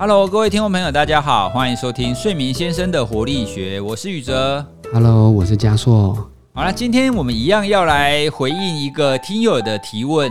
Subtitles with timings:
[0.00, 4.64] Hello，各位听众朋友，大家好，欢迎收听睡眠先生的活力学，我是宇哲。
[4.92, 6.14] Hello，我是嘉硕。
[6.54, 10.30] 好了，今天我们一样要来回应一个听友的提问。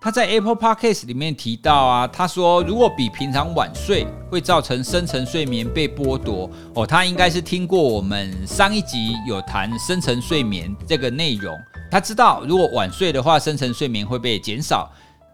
[0.00, 6.48] 他在 Apple Podcast 里面提到啊，他说如果比平常晚睡，会造成深层睡眠被剥夺。
[6.74, 11.52] 哦，他应该是听过我们上一集有谈深层睡眠这个内容，
[11.90, 14.88] 他知道如果晚睡的话，深层睡眠会被减少。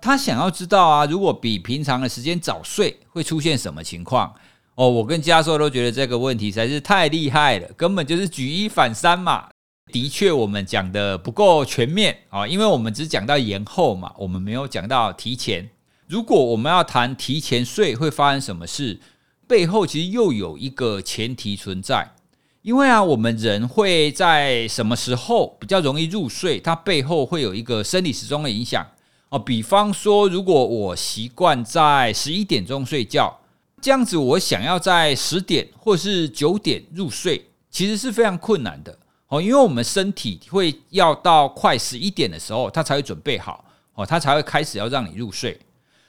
[0.05, 4.35] 他想要知道啊，如果比平常的时间早睡，会出现什么情况？
[4.75, 9.49] 哦，我跟家硕都觉得这个问题实在是太厉害了，根本就是举一反三嘛。
[9.91, 15.71] 的确，我们讲的不够全面啊，因为我们只讲到延后嘛，我们没有讲到提前。
[16.07, 19.01] 如果我们要谈提前睡会发生什么事，
[19.49, 22.13] 背后其实又有一个前提存在，
[22.61, 28.87] 因为啊，我们人会在什么时候比较容易入睡，它背后会有一个生理时钟的影响
[29.35, 29.39] 哦。
[29.39, 33.37] 比方说，如果我习惯在十一点钟睡觉，
[33.81, 38.97] 这样子我想要在十点或是九点入睡，其实是非常困难的。
[39.29, 45.59] 哦，因为我们身体会要到快十一点的时候，它才会准备好，哦，它才会开始要让你入睡。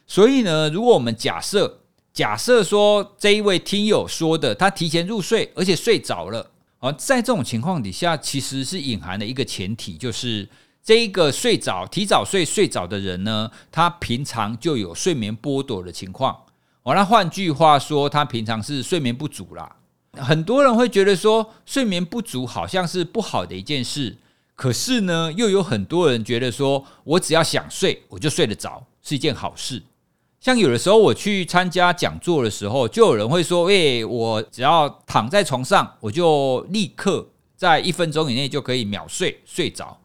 [0.05, 1.79] 所以呢，如果我们假设
[2.13, 10.47] 假设说这一位听友说的，他提前入睡，而且睡着了，哦，在这种情况底下，其实是隐含的一个前提，就是
[10.85, 16.43] 这一个睡着、提早睡、睡着的人呢，他平常就有睡眠剥夺的情况。
[16.83, 19.77] 哦，那换句话说，他平常是睡眠不足啦。
[20.13, 24.15] 很多人会觉得说睡眠不足好像是不好的一件事，
[24.53, 29.81] 可是呢，又有很多人觉得说我只要想睡，我就睡得着，是一件好事。
[30.39, 39.99] 像有的时候我去参加讲座的时候，就有人会说：“诶、我只要躺在床上，我就立刻在一分钟以内就可以秒睡睡着。”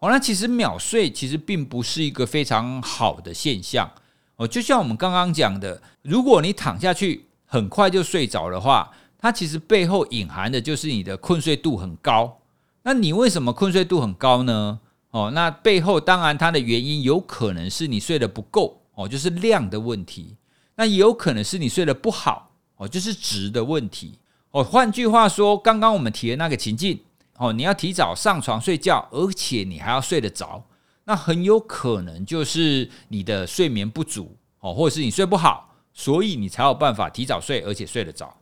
[0.00, 3.90] 哦，那其实秒睡其实并不是一个非常好的现象
[4.36, 4.46] 哦。
[4.46, 12.40] 就像我们刚刚讲的，如果你躺下去很快就睡着的话，它其实背后隐含的就是你的困睡度很高。
[12.82, 14.78] 那你为什么困睡度很高呢？
[15.10, 20.36] 哦，那背后当然它的原因有可能是你睡得不够哦，就是量的问题。
[20.76, 24.18] 那也有可能是你睡得不好哦，就是值的问题
[24.52, 24.62] 哦。
[24.62, 27.00] 换句话说，刚刚我们提的那个情境
[27.38, 30.64] 哦，你要提早上床睡觉，而且你还要睡得着，
[31.04, 38.36] 那很有可能就是你的睡眠不足哦，或者是你睡不好，所以你才有办法提早睡，而且睡得着。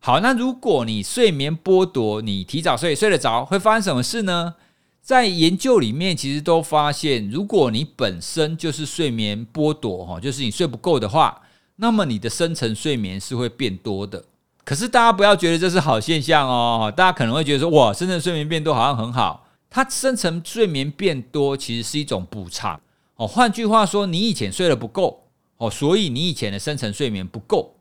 [0.00, 4.56] 好，那如果你睡眠剥夺，你提早睡睡得着，会发生什么事呢？
[5.00, 11.42] 在研究里面，其实都发现，如果你本身就是睡眠剥夺，哈，就是你睡不够的话，
[11.76, 14.24] 那么你的深层睡眠是会变多的。
[14.64, 19.46] 可是大家不要觉得这是好现象哦，大家可能会觉得说，哇，深层睡眠变多好像很好。
[19.68, 22.80] 它深层睡眠变多其实是一种补偿
[23.16, 23.26] 哦。
[23.26, 25.24] 换句话说，你以前睡得不够
[25.56, 27.74] 哦，所以你以前的深层睡眠不够。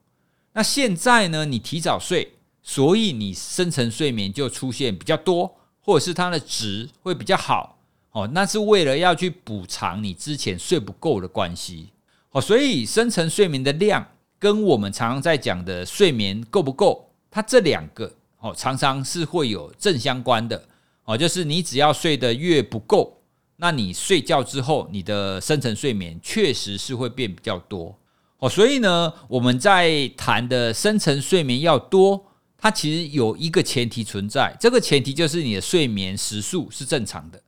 [0.54, 1.46] 那现在呢？
[1.46, 7.78] 你提早睡，所以你深层睡眠就出现比较多，或者是它的值会比较好
[8.12, 8.28] 哦。
[8.34, 11.90] 那是为了要去补偿你之前睡不够的关系
[12.32, 12.42] 哦。
[12.42, 14.08] 所以深层睡眠的量
[14.44, 20.62] 跟我们常常在讲的睡眠够不够，它这两个哦常常是会有正相关的
[21.06, 21.18] 哦。
[21.18, 23.22] 就是你只要睡得越不够，
[23.56, 27.98] 那你睡觉之后，你的深层睡眠确实是会变比较多。
[28.40, 32.22] 哦，所以呢，我们在谈的深层睡眠要多，
[32.58, 37.42] 它其实有一个前提存在，这个前提就是你的睡眠时数是正常的。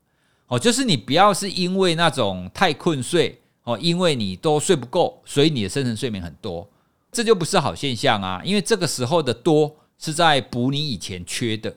[0.47, 6.65] 哦，就是你不要是因为那种太困睡，哦，因为你都睡不够，所以你的深层睡眠很多，
[7.15, 8.41] 这就不是好现象啊。
[8.43, 11.73] 因为这个时候的多是在补你以前缺的。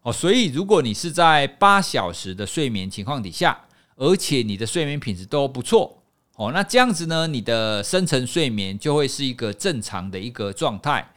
[0.00, 3.66] 哦，所以如果你是在八小时的睡眠情况底下，
[3.96, 6.02] 而且你的睡眠品质都不错。
[6.36, 11.12] 哦，那这样子呢，你的深层睡眠就会是一个正常的一个状态。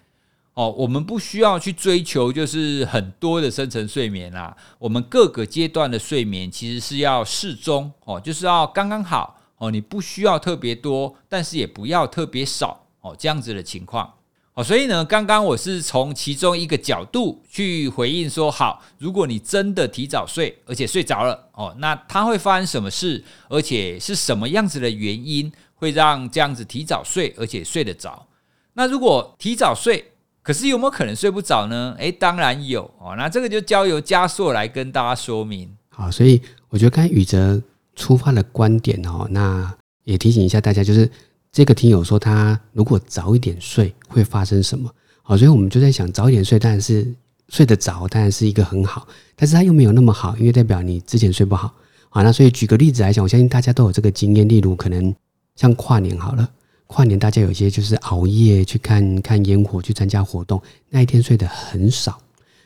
[0.53, 14.13] 哦，我们不需要去追求就是很多的深层睡眠啦，我们各个阶段的睡眠其实是要适中哦，就是要刚刚好哦，你不需要特别多，但是也不要特别少哦，这样子的情况。
[14.53, 23.23] 哦，所以呢，刚刚我是从其中一个角度去回应说，好，如果你真的提早睡，而且睡着了，哦，那它会发生什么事？
[23.49, 28.27] 而且是什么样子的原因会让这样子提早睡，而且睡得着？
[28.73, 30.11] 那如果提早睡，
[30.41, 31.95] 可是有没有可能睡不着呢？
[31.99, 33.15] 诶，当然有哦。
[33.15, 35.69] 那这个就交由加硕来跟大家说明。
[35.89, 37.61] 好，所以我觉得刚才宇哲
[37.95, 39.71] 出发的观点哦，那
[40.03, 41.11] 也提醒一下大家，就是
[41.51, 44.89] 这个听友说他如果早一点睡会发生什么？
[45.23, 47.13] 好，所以我们就在想，早一点睡当然是
[47.49, 51.73] 睡得着，当然是一个很好，但是它又没有那么好，因为代表你之前睡不好。
[52.09, 55.13] 好，那所以举个例子来讲，我相信大家都有这个经验，例如可能
[55.55, 56.49] 像跨年好了，
[56.87, 62.17] 跨年大家有些就是熬夜去看看烟火，去参加活动，那一天睡得很少，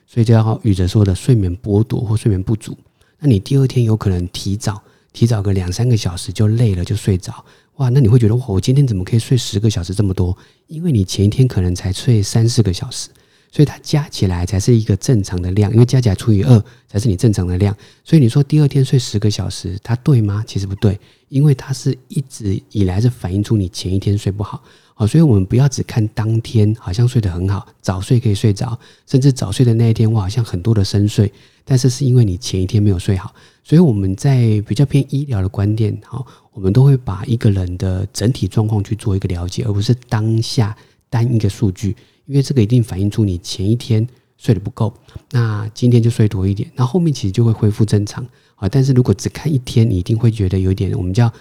[0.06, 2.78] 所以就要宇哲说的睡眠剥夺或睡眠不足。
[3.18, 4.82] 那你第二天有可能提早
[5.14, 7.44] 提早个两三个小时就累了就睡着，
[7.76, 10.38] 哇，那你会觉得哇，我今天怎么可以睡十个小时这么多？
[10.68, 13.10] 因为你前一天可能才睡三四个小时。
[13.54, 17.76] 所以它加起来才是一个正常的量，因为加起来除以二才是你正常的量。
[18.02, 20.42] 所以你说第二天睡十个小时，它对吗？
[20.48, 20.98] 其实不对，
[21.28, 24.64] 因为它是一直以来是反映出你前一天睡不好。
[25.02, 28.78] 好，所以我们不要只看当天好像睡得很好，早睡可以睡着，
[29.08, 31.34] 甚至早睡的那一天我好像很多的深睡，
[31.66, 33.34] 但是是因为你前一天没有睡好。
[33.64, 40.78] 所以我们在比较偏医疗的观点，好，我们都会把一个人的整体状况去做一个了解，而不是当下
[41.10, 41.98] 单一个数据。
[42.28, 44.08] 因为这个一定反映出你前一天
[44.38, 44.94] 睡得不够，
[45.32, 48.24] 那今天就睡多一点，那后面其实就会恢复正常
[48.54, 48.70] 啊。
[48.70, 51.34] 但是如果只看一天，你一定会觉得有点我们叫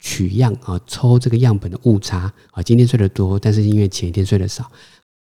[0.00, 2.62] 取样啊，抽这个样本的误差啊。
[2.62, 4.70] 今天睡得多，但是因为前一天睡得少，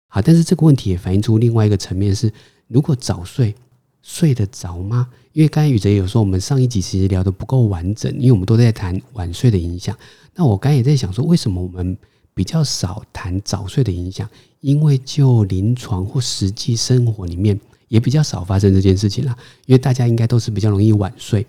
[0.07, 2.31] 好，但是这个问题也反映出另外一个层面是：
[2.67, 3.53] 如果早睡
[4.01, 5.09] 睡得着吗？
[5.33, 9.95] 因为刚才宇哲有说，我们上一集其实聊得不够完整，因为我们都在谈晚睡的影响。
[10.33, 11.97] 那我刚才也在想说，为什么我们
[12.33, 14.29] 比较少谈早睡的影响？
[14.61, 19.37] 因为就临床或实际生活里面也比较少发生这件事情啦，
[19.67, 21.45] 因为大家应该都是比较容易晚睡，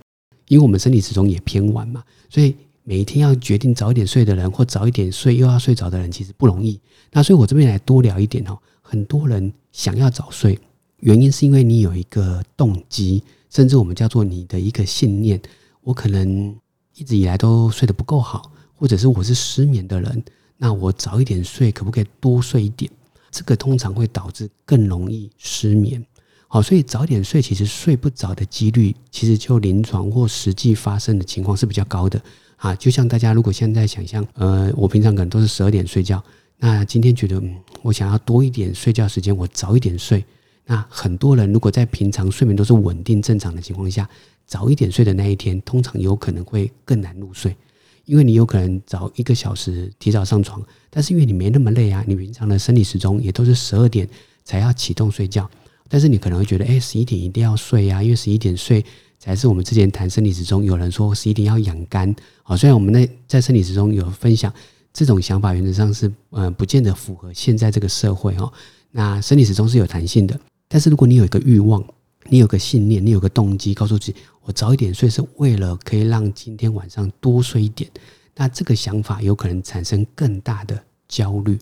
[0.49, 2.55] 因为我们身体始终也偏晚嘛，所以
[2.89, 6.81] 每一天要决定早一点睡的人或早一点睡又要睡着的人其实不容易。
[7.13, 10.59] 那所以我这边来多聊一点哦，很多人想要早睡，
[11.01, 15.39] 原因是因为你有一个动机，甚至我们叫做你的一个信念，
[15.83, 16.57] 我可能
[16.95, 20.25] 一直以来都睡得不够好，或者是我是失眠的人，
[20.57, 22.91] 那我早一点睡可不可以多睡一点？
[23.31, 26.03] 这个通常会导致更容易失眠，
[26.47, 32.19] 好，所以早点睡，其实睡不着的几率，其实就临床或实际发生的情况是比较高的
[32.59, 32.75] 啊。
[32.75, 36.23] 就像大家如果现在想象，呃，我平常可能都是十二点睡觉，
[36.59, 37.43] 那今天觉得，
[37.83, 40.23] 我想要多一点睡觉时间，我早一点睡。
[40.67, 44.07] 那很多人如果在平常睡眠都是稳定正常的情况下，
[44.47, 47.57] 早一点睡的那一天，通常有可能会更难入睡。
[48.05, 54.09] 因为你有可能早一个小时提早上床，但是因为你没那么累啊，你平常的生理时钟也都是十二点
[54.45, 55.49] 才要启动睡觉，
[55.91, 58.83] 但是你可能会觉得，哎，十一点一定要睡呀，因为十一点睡
[59.19, 64.53] 才是我们之前谈生理时钟，有人说十一点要养肝，好，虽然我们那在生理时钟有分享
[64.93, 68.53] 这种想法，原则上是呃不见得符合现在这个社会哦。
[68.91, 70.39] 那生理时钟是有弹性的，
[70.69, 71.85] 但是如果你有一个欲望，
[72.29, 74.15] 你有个信念，你有个动机，告诉自己。
[74.43, 77.91] 我早一点睡是为了可以让今天晚上多睡一点，
[78.35, 81.59] 那这个想法有可能产生更大的焦虑，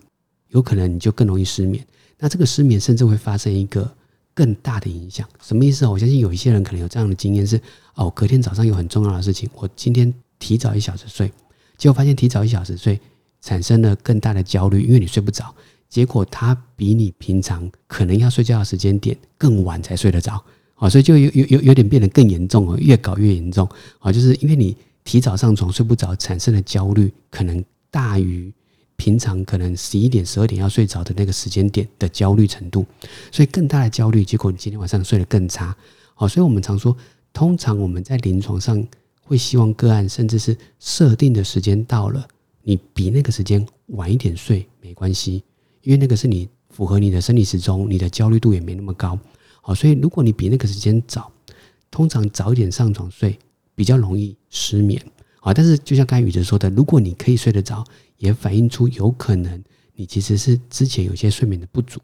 [0.49, 1.85] 有可能你就更容易失眠。
[2.17, 3.93] 那这个失眠甚至会发生一个
[4.37, 5.89] 更大的影响，什么意思啊？
[5.89, 7.59] 我相信有一些人可能有这样的经验是：
[7.95, 11.31] 哦，隔天早上有很重要的事情，我今天提早一小时睡，
[11.75, 12.99] 结果发现提早一小时睡
[13.41, 15.51] 产生了更大的焦虑，因为你睡不着，
[15.89, 20.39] 结果他比你平常可能要睡觉的时间点更晚才睡得着。
[20.75, 23.67] 啊，所以就有有有有点变得更严重哦，越搞越严重
[23.97, 24.11] 啊！
[24.11, 28.53] 就是因为你提早上床睡不着，产生的焦虑可能大于
[28.97, 32.85] 平常可能十一点十二点要睡着的那个时间点的焦虑程度，
[33.31, 35.75] 所以更大的焦虑，结果你今天晚上睡得更差。
[36.15, 36.97] 好，所以我们常说，
[37.31, 38.85] 通常我们在临床上
[39.21, 42.27] 会希望个案，甚至是设定的时间到了，
[42.63, 45.43] 你比那个时间晚一点睡没关系，
[45.83, 49.17] 因为那个是你符合你的生理时钟，你的焦虑度也没那么高。
[49.61, 51.31] 好，所以如果你比那个时间早，
[51.91, 53.37] 通常早一点上床睡
[53.75, 54.99] 比较容易失眠。
[55.39, 57.85] 好，但是就像刚才宇哲说的，如果你可以睡得着，
[58.17, 59.63] 也反映出有可能
[59.95, 61.99] 你其实是之前有些睡眠的不足。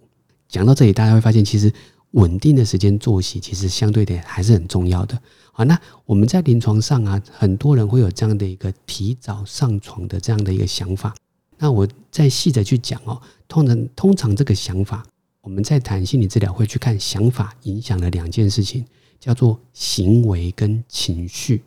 [0.48, 1.72] 讲到这里，大家会发现，其实
[2.12, 5.20] 稳定的时间作息其实相对的还是很重要的。
[5.52, 11.14] 好，那我们在临床上啊，很多人会有这样的一个提早上床的这样的一个想法。
[11.58, 15.06] 那我再细的去讲哦，通常通常这个想法。
[15.42, 18.86] 我们在谈心理治疗会去看想法影响了两件事情，
[19.20, 21.62] 叫做行为跟情绪。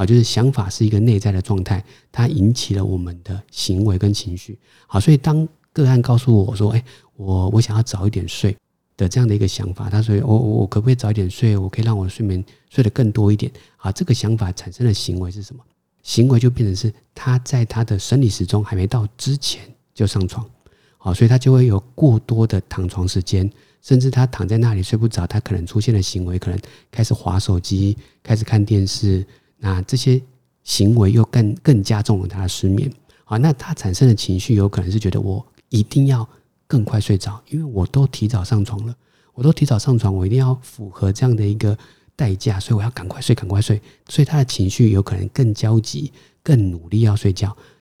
[0.00, 4.58] 啊，就是想法是一个内在的状态，它引起了我们的行为跟情绪。
[4.86, 6.82] 好，所以当个案告诉我说：“哎，
[7.16, 8.56] 我我想要早一点睡
[8.96, 11.54] 的这样的一个想法。”他说：“我我我可不可以早一点睡？
[11.54, 15.62] 我可以让我睡眠睡得更多一点。”好，这个想法产生的行为是什么？
[16.02, 19.60] 行为就变成是他在他的生理时钟还没到之前
[19.92, 20.48] 就上床。
[20.96, 23.50] 好，所以他就会有过多的躺床时间，
[23.82, 26.58] 甚至他躺在那里睡不着，他可能出现的行为可能
[26.90, 29.26] 开始划手机，开始看电视，
[29.60, 30.20] 那这些
[30.64, 32.90] 行为又更更加重了他的失眠。
[33.24, 36.28] 好，那他产生的情绪有可能是觉得我一定要
[36.66, 38.94] 更快睡着，因为我都提早上床了，
[39.34, 41.78] 我都提早上床，我一定要符合这样的一个
[42.16, 43.80] 代价，所以我要赶快睡，赶快睡。
[44.08, 46.10] 所以他的情绪有可能更焦急，
[46.42, 47.56] 更努力要睡觉。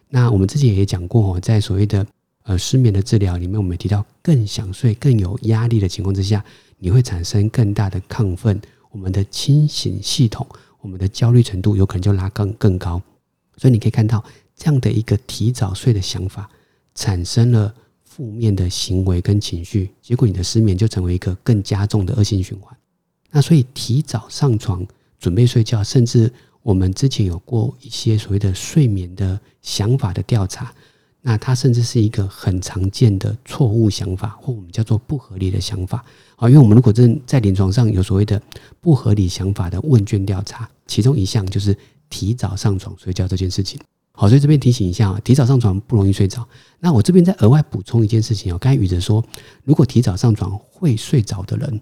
[0.08, 2.04] 那我们之前也讲过，在所谓的
[2.42, 6.44] 呃失眠的治疗里面，我们提到更想睡、更有压力的情况之下，
[6.78, 10.44] 你会产生更大的亢奋，我们的清醒系统、
[10.80, 13.00] 我们的焦虑程度有可能就拉更更高。
[13.56, 14.24] 所以你可以看到
[14.56, 16.48] 这样的一个提早睡的想法，
[16.94, 22.76] 产生了负面的行为跟情绪，结果你的失眠就成为一个更加重的恶性循环。
[23.30, 24.86] 那所以提早上床
[25.18, 26.32] 准备睡觉，甚至
[26.62, 30.74] 我们之前有过一些所谓的睡眠的想法的调查，
[31.20, 36.04] 那它甚至是一个很常见的错误想法，或我们叫做不合理的想法
[36.40, 36.48] 啊。
[36.48, 38.42] 因为我们如果真在临床上有所谓的
[38.80, 41.76] 不合理想法的问卷调查，其中一项就是
[42.08, 43.80] 提早上床睡觉这件事情。
[44.10, 46.44] 好，所以这边提醒一下啊，提早上床不容易睡着。
[46.80, 49.24] 那我这边再额外补充一件事情哦，刚才宇哲说，
[49.62, 51.80] 如果提早上床会睡着的人。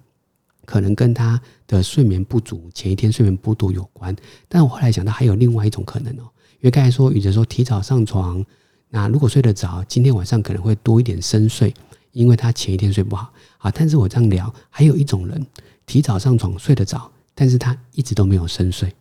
[0.65, 4.15] 可能跟他的睡眠不足、前一天睡眠不足有关，
[4.51, 6.29] 但我后来想到还有另外一种可能哦，
[6.61, 8.45] 因为刚才说宇哲说提早上床，
[8.91, 11.73] 那如果睡得着，今天晚上可能会多一点深睡，
[12.13, 13.71] 因为他前一天睡不好啊。
[13.71, 15.47] 但是我这样聊，还有一种人
[15.87, 18.95] 提早上床睡得早，但是他一直都没有深睡，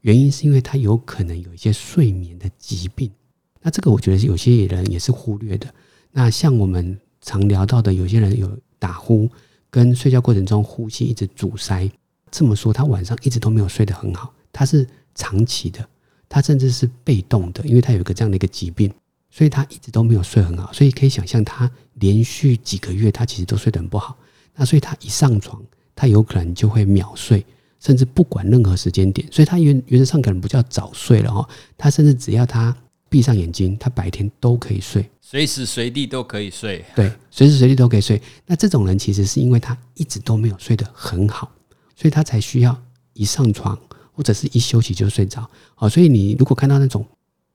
[0.00, 3.10] 原因是因为他有可能有一些睡眠的疾病。
[3.62, 5.72] 那这个我觉得有些人也是忽略的。
[6.12, 9.30] 那像我们常聊到的，有些人有打呼。
[9.68, 11.90] 跟睡觉过程中呼吸一直阻塞，
[12.30, 15.86] 这么说他晚上一直都没有睡得很好，他是长期的，
[16.30, 18.90] 他甚至是被动的，因为他有一个这样的一个疾病，
[19.36, 24.16] 所以他一直都没有睡很好，所以可以想象他连续几个月他其实都睡得很不好。
[24.54, 25.62] 那所以他一上床，
[25.94, 27.44] 他有可能就会秒睡，
[27.78, 32.74] 甚至不管任何时间点，所以他原原则上可能不叫早睡了哈，他甚至只要他。
[33.08, 36.84] 闭上眼睛，他白天都可以睡，随时随地都可以睡。
[36.96, 38.20] 对，随时随地都可以睡。
[38.46, 41.52] 那这种人其实是因为他一直都没有睡得很好，
[41.94, 42.76] 所以他才需要
[43.12, 43.78] 一上床
[44.10, 45.48] 或者是一休息就睡着。
[45.76, 47.06] 好，所以你如果看到那种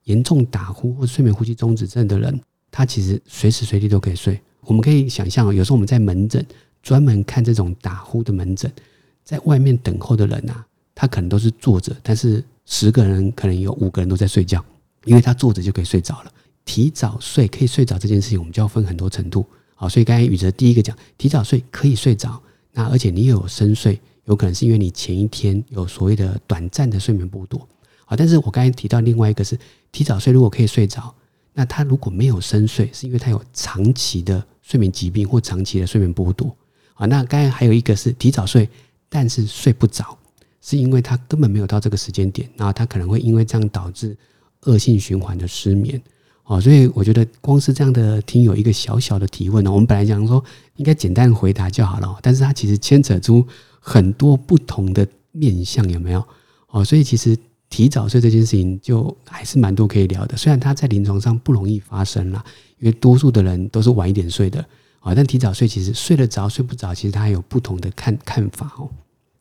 [0.06, 2.40] 严重打呼或睡眠呼吸中止症的人，
[2.70, 4.40] 他其实随时随地都可以睡。
[4.62, 6.46] 我们可以想象，有时候我们在门诊
[6.82, 8.72] 专门看这种打呼的门诊，
[9.24, 14.64] 在外面等候的人啊，他可能都是坐着，但是十个人可能有五个人都在睡觉。
[15.06, 16.32] 因为他坐着就可以睡着了，
[16.64, 19.44] 提早睡可以睡着这件事情，我们就要分很多程度。
[19.74, 22.40] 好，所以刚才宇哲第一个讲，提早睡可以睡着，
[22.72, 27.68] 那而且你有深睡，有可能是因为你前一天有所谓的短暂的睡眠剥夺。
[28.12, 29.58] 好，但是我刚才提到另外一个是
[29.90, 31.16] 提早睡，如果可以睡着，
[31.54, 36.54] 那他如果没有深睡，是因为他有长期的睡眠疾病或长期的睡眠剥夺。
[36.94, 38.68] 好，那刚才还有一个是提早睡，
[39.08, 40.18] 但是睡不着，
[40.60, 44.18] 是因为他根本没有到这个时间点，然后他可能会因为这样导致。
[44.66, 46.00] 恶性循环的失眠，
[46.44, 53.44] 哦，所以我觉得光是这样的听友一个小小的提问呢，我们本来讲说应该简单回答就好了，但是它其实牵扯出
[53.80, 56.24] 很多不同的面向，有没有？
[56.68, 57.36] 哦，所以其实
[57.72, 62.44] 提早睡这件事情就还是蛮多可以聊的，虽然它在临床上不容易发生啦，
[62.78, 64.60] 因为多数的人都是晚一点睡的，
[65.00, 68.90] 啊，但提早睡其实睡得着睡不着，其实它还有不同的看看法哦。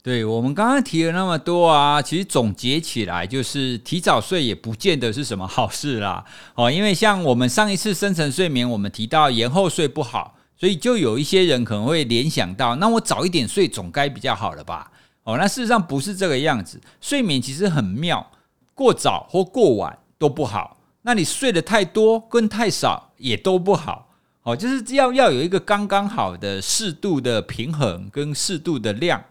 [0.02, 6.24] 对我们刚刚提了那么多啊，其实总结起来就是提早睡也不见得是什么好事啦。
[6.54, 14.90] 哦，因为像我们上一次深层睡眠，我们提到延后睡不好，所以就有一些人可能会联想到，那我早一点睡总该比较好了吧？
[15.30, 16.80] 哦，那事实上不是这个样子。
[17.00, 18.30] 睡眠其实很妙，
[18.74, 20.78] 过早或过晚都不好。
[21.02, 24.08] 那你睡得太多跟太少也都不好。
[24.42, 29.22] 哦，就是要要有一个刚刚好的适度的平衡跟适度的量。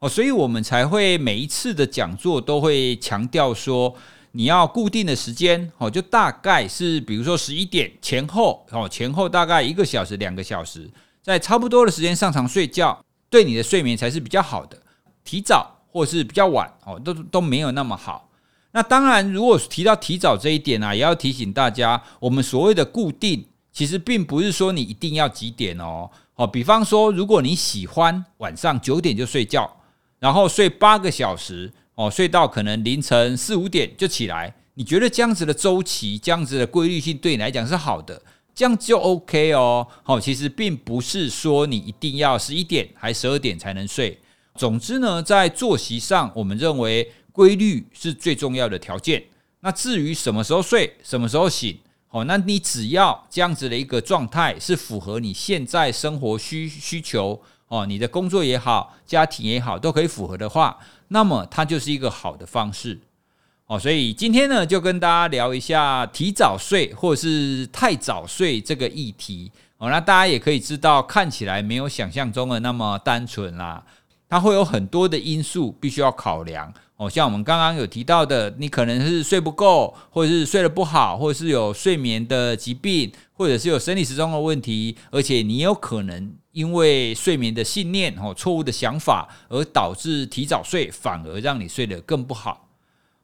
[0.00, 3.94] 哦，所以我们才会每一次的讲座都会强调说，
[4.32, 10.90] 你要固定的时间哦，就大概是比如说十一点前后哦，前后大概一个小时、两个小时，
[11.22, 12.98] 在差不多的时间上床睡觉，
[13.30, 14.78] 对你的睡眠才是比较好的。
[15.24, 18.28] 提早或是比较晚哦，都都没有那么好。
[18.72, 26.10] 那当然，如果提到提早这一点啊，也要提醒大家，我们所谓的固定，其实并不是说你一定要几点哦。
[26.34, 29.70] 哦，比方说，如果你喜欢晚上九点就睡觉。
[30.20, 34.54] 然后睡八个小时哦，睡到可能凌晨四五点就起来。
[34.72, 38.20] 你觉得这样子的周期、这样子的规律性对你来讲是好的，
[38.54, 39.86] 这样就 OK 哦。
[40.02, 44.18] 好，其实并不是说你一定要十一点还十二点才能睡。
[44.56, 49.22] 总之呢，在作息上，我们认为规律是最重要的条件。
[49.60, 51.76] 那至于什么时候睡、什么时候醒，
[52.10, 57.40] 哦，那你只要这样子的一个状态是符合你现在生活需需求。
[57.66, 63.00] 哦，你的工作也好，家庭也好，都可以符合的话，那么它就是一个好的方式。
[63.66, 69.50] 哦，所以今天呢，就跟大家聊一下提早睡或者是太早睡这个议题。
[69.78, 73.82] 哦，那大家也可以知道，看起来没有想象中的那么单纯啦，
[74.34, 76.74] 它会有很多的因素必须要考量。
[76.96, 92.68] 哦，像我们刚刚有提到的，你可能是睡不够，或者是睡得不好，或者是有睡眠的疾病，或者是有生理时钟的问题，而且你有可能因为睡眠的信念哦、错误的想法而导致提早睡，反而让你睡得更不好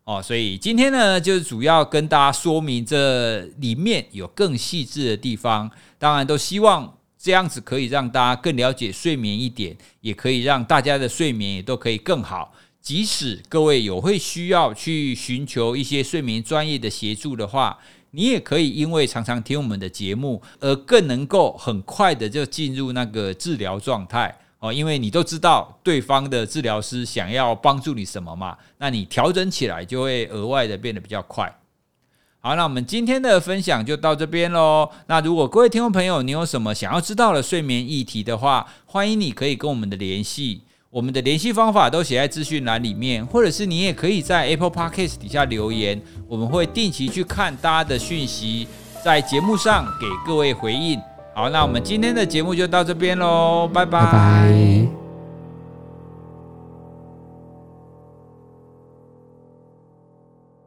[0.04, 0.22] 哦。
[0.22, 12.54] 所以今天呢，就是主要跟大家说明这里面有更细致的地方，当然都希望这样子可以让大家更了解睡眠一点，也可以让大家的睡眠也都可以更好。
[12.80, 17.78] 即使各位有会需要去寻求一些睡眠专业的协助的话，
[18.12, 24.72] 你也可以因为常常听我们的节目，而更能够很快的就进入那个治疗状态哦。
[24.72, 31.54] 因为你都知道对方的治疗师想要帮助你什么嘛，那你调整起来就会额外的变得比较快。
[32.42, 34.88] 好，那我们今天的分享就到这边喽。
[35.08, 40.62] 那如果各位听众朋友，你有什么想要知道的睡眠议题的话，欢迎你可以跟我们的联系。
[40.88, 48.66] 我们的联系方法都写在资讯栏里面，或者是你也可以在 Apple Podcast 底下留言，我们会定期去看大家的讯息，
[49.04, 50.98] 在节目上给各位回应。
[51.34, 54.99] 好，那我们今天的节目就到这边喽，拜拜拜。